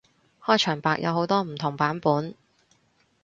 [0.43, 2.33] 開場白有好多唔同版本